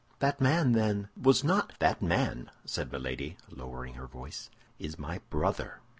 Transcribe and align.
"That 0.17 0.41
man, 0.41 0.71
then, 0.71 1.09
was 1.15 1.43
not—" 1.43 1.73
"That 1.77 2.01
man," 2.01 2.49
said 2.65 2.91
Milady, 2.91 3.37
lowering 3.51 3.93
her 3.93 4.07
voice, 4.07 4.49
"is 4.79 4.97
my 4.97 5.19
brother." 5.29 5.77